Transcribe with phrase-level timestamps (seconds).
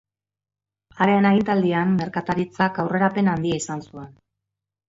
[1.05, 4.13] Haren agintaldian merkataritzak aurrerapen handia izan zuen.